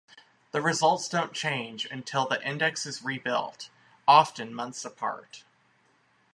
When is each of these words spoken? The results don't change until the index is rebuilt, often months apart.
The 0.51 0.63
results 0.63 1.07
don't 1.07 1.31
change 1.31 1.85
until 1.85 2.25
the 2.25 2.43
index 2.43 2.87
is 2.87 3.03
rebuilt, 3.03 3.69
often 4.07 4.51
months 4.51 4.83
apart. 4.83 5.43